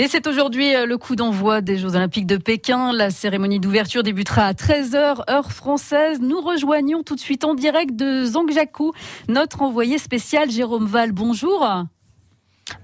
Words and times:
Et 0.00 0.06
c'est 0.06 0.28
aujourd'hui 0.28 0.76
euh, 0.76 0.86
le 0.86 0.96
coup 0.96 1.16
d'envoi 1.16 1.60
des 1.60 1.76
Jeux 1.76 1.96
Olympiques 1.96 2.28
de 2.28 2.36
Pékin. 2.36 2.92
La 2.92 3.10
cérémonie 3.10 3.58
d'ouverture 3.58 4.04
débutera 4.04 4.44
à 4.44 4.52
13h, 4.52 5.28
heure 5.28 5.50
française. 5.50 6.20
Nous 6.20 6.40
rejoignons 6.40 7.02
tout 7.02 7.16
de 7.16 7.20
suite 7.20 7.42
en 7.42 7.54
direct 7.54 7.96
de 7.96 8.24
Zhangjiakou 8.24 8.92
notre 9.26 9.60
envoyé 9.60 9.98
spécial 9.98 10.52
Jérôme 10.52 10.86
Val. 10.86 11.10
Bonjour. 11.10 11.68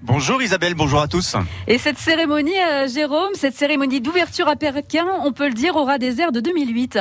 Bonjour 0.01 0.41
Isabelle, 0.41 0.73
bonjour 0.73 0.99
à 0.99 1.07
tous. 1.07 1.37
Et 1.67 1.77
cette 1.77 1.99
cérémonie, 1.99 2.59
euh, 2.69 2.89
Jérôme, 2.89 3.31
cette 3.35 3.55
cérémonie 3.55 4.01
d'ouverture 4.01 4.49
à 4.49 4.57
Pékin, 4.57 5.07
on 5.23 5.31
peut 5.31 5.47
le 5.47 5.53
dire, 5.53 5.77
aura 5.77 5.97
des 5.97 6.19
airs 6.19 6.33
de 6.33 6.41
2008. 6.41 6.99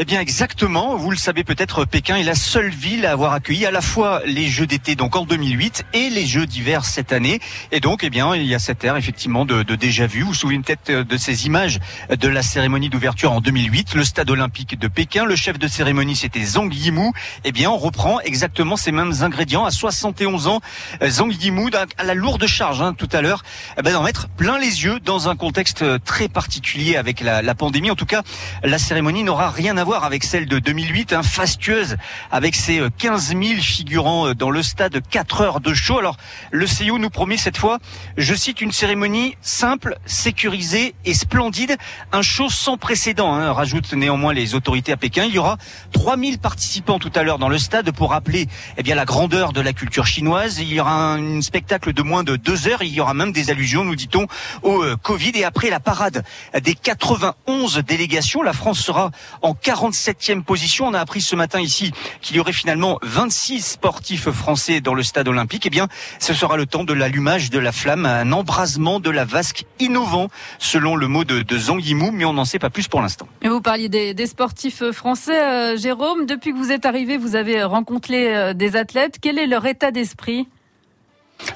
Eh 0.00 0.04
bien 0.04 0.20
exactement, 0.20 0.94
vous 0.94 1.10
le 1.10 1.16
savez 1.16 1.42
peut-être, 1.42 1.84
Pékin 1.84 2.14
est 2.14 2.22
la 2.22 2.36
seule 2.36 2.68
ville 2.68 3.04
à 3.04 3.10
avoir 3.10 3.32
accueilli 3.32 3.66
à 3.66 3.72
la 3.72 3.80
fois 3.80 4.22
les 4.24 4.46
Jeux 4.46 4.64
d'été 4.64 4.94
donc 4.94 5.16
en 5.16 5.24
2008 5.24 5.86
et 5.92 6.08
les 6.08 6.24
Jeux 6.24 6.46
d'hiver 6.46 6.84
cette 6.84 7.12
année. 7.12 7.40
Et 7.72 7.80
donc 7.80 8.04
eh 8.04 8.08
bien 8.08 8.36
il 8.36 8.44
y 8.44 8.54
a 8.54 8.60
cette 8.60 8.84
ère 8.84 8.96
effectivement 8.96 9.44
de, 9.44 9.64
déjà 9.74 10.06
vu. 10.06 10.20
Vous 10.20 10.28
vous 10.28 10.34
souvenez 10.34 10.60
peut-être 10.60 10.90
euh, 10.90 11.02
de 11.02 11.16
ces 11.16 11.46
images 11.46 11.80
de 12.16 12.28
la 12.28 12.42
cérémonie 12.42 12.90
d'ouverture 12.90 13.32
en 13.32 13.40
2008, 13.40 13.94
le 13.96 14.04
stade 14.04 14.30
olympique 14.30 14.78
de 14.78 14.86
Pékin. 14.86 15.24
Le 15.24 15.34
chef 15.34 15.58
de 15.58 15.66
cérémonie 15.66 16.14
c'était 16.14 16.44
Zhang 16.44 16.72
Yimou. 16.72 17.12
Eh 17.42 17.50
bien 17.50 17.68
on 17.68 17.76
reprend 17.76 18.20
exactement 18.20 18.76
ces 18.76 18.92
mêmes 18.92 19.14
ingrédients 19.22 19.64
à 19.64 19.72
71 19.72 20.46
ans. 20.46 20.60
Euh, 21.02 21.10
Zhang 21.10 21.32
Yimou 21.32 21.70
à 21.74 22.04
la 22.04 22.14
lourde 22.14 22.46
charge 22.46 22.82
hein, 22.82 22.94
tout 22.96 23.08
à 23.10 23.20
l'heure 23.20 23.42
eh 23.76 23.82
ben, 23.82 23.92
d'en 23.92 24.04
mettre 24.04 24.28
plein 24.28 24.60
les 24.60 24.84
yeux 24.84 25.00
dans 25.00 25.28
un 25.28 25.34
contexte 25.34 25.82
euh, 25.82 25.98
très 25.98 26.28
particulier 26.28 26.96
avec 26.96 27.20
la, 27.20 27.42
la 27.42 27.54
pandémie. 27.56 27.90
En 27.90 27.96
tout 27.96 28.06
cas 28.06 28.22
la 28.62 28.78
cérémonie 28.78 29.24
n'aura 29.24 29.50
rien 29.50 29.76
à 29.76 29.82
voir 29.82 29.87
avec 29.96 30.24
celle 30.24 30.46
de 30.46 30.58
2008, 30.58 31.12
hein, 31.12 31.22
fastueuse, 31.22 31.96
avec 32.30 32.54
ses 32.54 32.82
15 32.98 33.32
euh, 33.34 33.42
000 33.42 33.60
figurants 33.60 34.28
euh, 34.28 34.34
dans 34.34 34.50
le 34.50 34.62
stade, 34.62 35.00
4 35.08 35.40
heures 35.40 35.60
de 35.60 35.72
show. 35.72 35.98
Alors, 35.98 36.16
le 36.50 36.66
CEO 36.66 36.98
nous 36.98 37.10
promet 37.10 37.36
cette 37.36 37.56
fois, 37.56 37.78
je 38.16 38.34
cite, 38.34 38.60
une 38.60 38.72
cérémonie 38.72 39.36
simple, 39.40 39.96
sécurisée 40.04 40.94
et 41.04 41.14
splendide, 41.14 41.76
un 42.12 42.22
show 42.22 42.50
sans 42.50 42.76
précédent, 42.76 43.34
hein, 43.34 43.52
rajoutent 43.52 43.92
néanmoins 43.94 44.34
les 44.34 44.54
autorités 44.54 44.92
à 44.92 44.96
Pékin. 44.96 45.24
Il 45.24 45.34
y 45.34 45.38
aura 45.38 45.56
3000 45.92 46.38
participants 46.38 46.98
tout 46.98 47.12
à 47.14 47.22
l'heure 47.22 47.38
dans 47.38 47.48
le 47.48 47.58
stade 47.58 47.90
pour 47.92 48.10
rappeler 48.10 48.46
eh 48.76 48.82
bien, 48.82 48.94
la 48.94 49.06
grandeur 49.06 49.52
de 49.52 49.60
la 49.60 49.72
culture 49.72 50.06
chinoise. 50.06 50.58
Il 50.58 50.72
y 50.72 50.80
aura 50.80 51.14
un, 51.14 51.40
spectacle 51.40 51.94
de 51.94 52.02
moins 52.02 52.24
de 52.24 52.36
deux 52.36 52.68
heures. 52.68 52.82
Il 52.82 52.92
y 52.92 53.00
aura 53.00 53.14
même 53.14 53.32
des 53.32 53.50
allusions, 53.50 53.84
nous 53.84 53.96
dit-on, 53.96 54.26
au 54.62 54.82
euh, 54.82 54.96
Covid. 54.96 55.32
Et 55.34 55.44
après 55.44 55.70
la 55.70 55.80
parade 55.80 56.24
des 56.62 56.74
91 56.74 57.78
délégations, 57.78 58.42
la 58.42 58.52
France 58.52 58.80
sera 58.80 59.10
en 59.40 59.54
40 59.54 59.77
47e 59.78 60.42
position. 60.42 60.86
On 60.86 60.94
a 60.94 61.00
appris 61.00 61.20
ce 61.20 61.36
matin 61.36 61.60
ici 61.60 61.92
qu'il 62.20 62.36
y 62.36 62.40
aurait 62.40 62.52
finalement 62.52 62.98
26 63.02 63.60
sportifs 63.60 64.30
français 64.30 64.80
dans 64.80 64.94
le 64.94 65.02
stade 65.02 65.28
olympique. 65.28 65.66
Eh 65.66 65.70
bien, 65.70 65.88
ce 66.18 66.34
sera 66.34 66.56
le 66.56 66.66
temps 66.66 66.84
de 66.84 66.92
l'allumage 66.92 67.50
de 67.50 67.58
la 67.58 67.72
flamme, 67.72 68.06
un 68.06 68.32
embrasement 68.32 68.98
de 69.00 69.10
la 69.10 69.24
vasque 69.24 69.64
innovant, 69.78 70.28
selon 70.58 70.96
le 70.96 71.06
mot 71.08 71.24
de, 71.24 71.42
de 71.42 71.58
mais 72.12 72.24
on 72.24 72.32
n'en 72.32 72.44
sait 72.44 72.58
pas 72.58 72.70
plus 72.70 72.88
pour 72.88 73.02
l'instant. 73.02 73.28
Vous 73.44 73.60
parliez 73.60 73.88
des, 73.88 74.14
des 74.14 74.26
sportifs 74.26 74.90
français, 74.90 75.38
euh, 75.38 75.76
Jérôme. 75.76 76.26
Depuis 76.26 76.52
que 76.52 76.56
vous 76.56 76.72
êtes 76.72 76.86
arrivé, 76.86 77.18
vous 77.18 77.36
avez 77.36 77.62
rencontré 77.62 78.34
euh, 78.34 78.54
des 78.54 78.76
athlètes. 78.76 79.18
Quel 79.20 79.38
est 79.38 79.46
leur 79.46 79.66
état 79.66 79.90
d'esprit? 79.90 80.48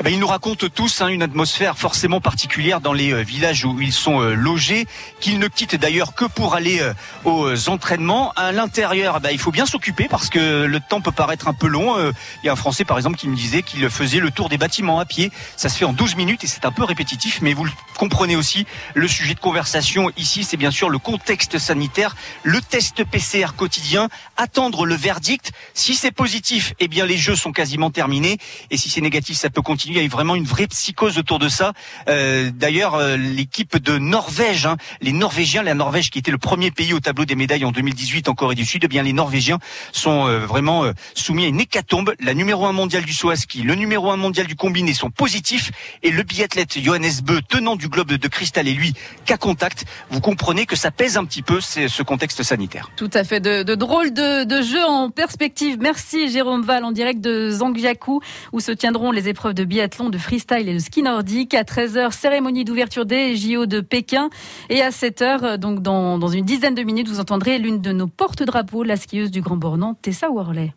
Eh 0.00 0.02
ben, 0.04 0.12
ils 0.12 0.18
nous 0.18 0.26
racontent 0.26 0.66
tous 0.72 1.00
hein, 1.00 1.08
une 1.08 1.22
atmosphère 1.22 1.76
forcément 1.76 2.20
particulière 2.20 2.80
dans 2.80 2.92
les 2.92 3.12
euh, 3.12 3.22
villages 3.22 3.64
où 3.64 3.80
ils 3.80 3.92
sont 3.92 4.20
euh, 4.20 4.34
logés, 4.34 4.86
qu'ils 5.20 5.38
ne 5.38 5.48
quittent 5.48 5.76
d'ailleurs 5.76 6.14
que 6.14 6.24
pour 6.24 6.54
aller 6.54 6.80
euh, 6.80 6.94
aux 7.24 7.68
entraînements. 7.68 8.32
À 8.36 8.52
l'intérieur, 8.52 9.20
ben, 9.20 9.30
il 9.30 9.38
faut 9.38 9.50
bien 9.50 9.66
s'occuper 9.66 10.06
parce 10.08 10.28
que 10.28 10.64
le 10.64 10.80
temps 10.80 11.00
peut 11.00 11.12
paraître 11.12 11.48
un 11.48 11.52
peu 11.52 11.66
long. 11.66 11.96
Il 12.42 12.46
y 12.46 12.48
a 12.48 12.52
un 12.52 12.56
Français 12.56 12.84
par 12.84 12.96
exemple 12.96 13.16
qui 13.16 13.28
me 13.28 13.36
disait 13.36 13.62
qu'il 13.62 13.88
faisait 13.90 14.20
le 14.20 14.30
tour 14.30 14.48
des 14.48 14.58
bâtiments 14.58 14.98
à 14.98 15.04
pied. 15.04 15.30
Ça 15.56 15.68
se 15.68 15.78
fait 15.78 15.84
en 15.84 15.92
12 15.92 16.16
minutes 16.16 16.44
et 16.44 16.46
c'est 16.46 16.64
un 16.64 16.72
peu 16.72 16.84
répétitif, 16.84 17.40
mais 17.42 17.52
vous 17.52 17.64
le 17.64 17.70
comprenez 17.96 18.36
aussi. 18.36 18.66
Le 18.94 19.08
sujet 19.08 19.34
de 19.34 19.40
conversation 19.40 20.10
ici, 20.16 20.44
c'est 20.44 20.56
bien 20.56 20.70
sûr 20.70 20.90
le 20.90 20.98
contexte 20.98 21.58
sanitaire, 21.58 22.16
le 22.42 22.60
test 22.60 23.04
PCR 23.04 23.54
quotidien, 23.56 24.08
attendre 24.36 24.86
le 24.86 24.94
verdict. 24.94 25.52
Si 25.74 25.94
c'est 25.94 26.12
positif, 26.12 26.74
eh 26.80 26.88
bien 26.88 27.06
les 27.06 27.18
jeux 27.18 27.36
sont 27.36 27.52
quasiment 27.52 27.90
terminés 27.90 28.38
et 28.70 28.76
si 28.76 28.88
c'est 28.88 29.00
négatif, 29.00 29.36
ça 29.36 29.50
peut 29.50 29.62
continue. 29.72 29.94
Il 29.94 29.98
y 29.98 30.02
a 30.02 30.04
eu 30.04 30.08
vraiment 30.08 30.34
une 30.34 30.44
vraie 30.44 30.66
psychose 30.66 31.16
autour 31.16 31.38
de 31.38 31.48
ça. 31.48 31.72
Euh, 32.08 32.50
D'ailleurs, 32.54 32.94
euh, 32.94 33.16
l'équipe 33.16 33.78
de 33.78 33.96
Norvège, 33.96 34.66
hein, 34.66 34.76
les 35.00 35.12
Norvégiens, 35.12 35.62
la 35.62 35.72
Norvège 35.72 36.10
qui 36.10 36.18
était 36.18 36.30
le 36.30 36.36
premier 36.36 36.70
pays 36.70 36.92
au 36.92 37.00
tableau 37.00 37.24
des 37.24 37.36
médailles 37.36 37.64
en 37.64 37.72
2018 37.72 38.28
en 38.28 38.34
Corée 38.34 38.54
du 38.54 38.66
Sud, 38.66 38.84
eh 38.84 38.88
bien 38.88 39.02
les 39.02 39.14
Norvégiens 39.14 39.58
sont 39.92 40.28
euh, 40.28 40.40
vraiment 40.40 40.84
soumis 41.14 41.44
à 41.44 41.48
une 41.48 41.60
hécatombe. 41.60 42.12
La 42.20 42.34
numéro 42.34 42.66
un 42.66 42.72
mondiale 42.72 43.04
du 43.04 43.14
saut 43.14 43.30
à 43.30 43.36
ski, 43.36 43.62
le 43.62 43.74
numéro 43.74 44.10
un 44.10 44.18
mondial 44.18 44.46
du 44.46 44.56
combiné 44.56 44.92
sont 44.92 45.10
positifs 45.10 45.70
et 46.02 46.10
le 46.10 46.22
biathlète 46.22 46.78
Johannes 46.78 47.20
Beu, 47.24 47.40
tenant 47.48 47.76
du 47.76 47.88
globe 47.88 48.12
de 48.12 48.28
cristal 48.28 48.68
et 48.68 48.74
lui 48.74 48.92
cas 49.24 49.38
contact. 49.38 49.86
Vous 50.10 50.20
comprenez 50.20 50.66
que 50.66 50.76
ça 50.76 50.90
pèse 50.90 51.16
un 51.16 51.24
petit 51.24 51.42
peu 51.42 51.60
ce 51.62 52.02
contexte 52.02 52.42
sanitaire. 52.42 52.90
Tout 52.96 53.10
à 53.14 53.24
fait 53.24 53.40
de, 53.40 53.62
de 53.62 53.74
de, 53.74 54.44
de 54.44 54.62
en 54.86 55.10
perspective. 55.10 55.78
Merci 55.80 56.30
Jérôme 56.30 56.62
Val 56.62 56.84
en 56.84 56.92
direct 56.92 57.20
de 57.20 57.50
Zhangjiakou 57.50 58.20
où 58.52 58.60
se 58.60 58.72
tiendront 58.72 59.10
les 59.10 59.28
épreuves 59.28 59.54
de 59.54 59.61
de 59.62 59.64
biathlon, 59.64 60.10
de 60.10 60.18
freestyle 60.18 60.68
et 60.68 60.74
de 60.74 60.78
ski 60.80 61.02
nordique. 61.02 61.54
À 61.54 61.62
13h, 61.62 62.10
cérémonie 62.10 62.64
d'ouverture 62.64 63.06
des 63.06 63.36
JO 63.36 63.66
de 63.66 63.80
Pékin. 63.80 64.28
Et 64.68 64.82
à 64.82 64.90
7h, 64.90 65.56
donc 65.56 65.82
dans, 65.82 66.18
dans 66.18 66.28
une 66.28 66.44
dizaine 66.44 66.74
de 66.74 66.82
minutes, 66.82 67.08
vous 67.08 67.20
entendrez 67.20 67.58
l'une 67.58 67.80
de 67.80 67.92
nos 67.92 68.08
porte-drapeaux, 68.08 68.82
la 68.82 68.96
skieuse 68.96 69.30
du 69.30 69.40
Grand 69.40 69.56
Bornand, 69.56 69.94
Tessa 69.94 70.30
Worley. 70.30 70.74